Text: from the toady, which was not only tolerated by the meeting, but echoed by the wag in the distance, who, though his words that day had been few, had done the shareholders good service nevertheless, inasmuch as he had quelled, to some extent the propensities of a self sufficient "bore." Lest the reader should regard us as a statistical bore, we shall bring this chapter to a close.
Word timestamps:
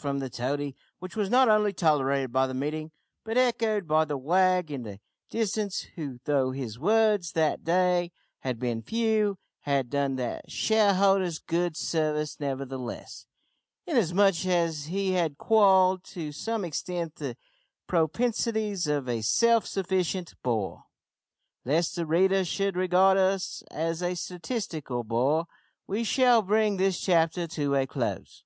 from 0.00 0.18
the 0.18 0.30
toady, 0.30 0.74
which 0.98 1.14
was 1.14 1.28
not 1.28 1.46
only 1.46 1.74
tolerated 1.74 2.32
by 2.32 2.46
the 2.46 2.54
meeting, 2.54 2.90
but 3.22 3.36
echoed 3.36 3.86
by 3.86 4.02
the 4.02 4.16
wag 4.16 4.70
in 4.70 4.82
the 4.82 4.98
distance, 5.28 5.88
who, 5.94 6.18
though 6.24 6.52
his 6.52 6.78
words 6.78 7.32
that 7.32 7.64
day 7.64 8.10
had 8.38 8.58
been 8.58 8.80
few, 8.80 9.36
had 9.64 9.90
done 9.90 10.16
the 10.16 10.40
shareholders 10.48 11.38
good 11.38 11.76
service 11.76 12.40
nevertheless, 12.40 13.26
inasmuch 13.86 14.46
as 14.46 14.86
he 14.86 15.12
had 15.12 15.36
quelled, 15.36 16.02
to 16.02 16.32
some 16.32 16.64
extent 16.64 17.16
the 17.16 17.36
propensities 17.86 18.86
of 18.86 19.06
a 19.06 19.20
self 19.20 19.66
sufficient 19.66 20.32
"bore." 20.42 20.84
Lest 21.66 21.94
the 21.94 22.06
reader 22.06 22.42
should 22.42 22.74
regard 22.74 23.18
us 23.18 23.62
as 23.70 24.02
a 24.02 24.14
statistical 24.14 25.04
bore, 25.04 25.44
we 25.86 26.04
shall 26.04 26.40
bring 26.40 26.78
this 26.78 26.98
chapter 26.98 27.46
to 27.46 27.74
a 27.74 27.86
close. 27.86 28.44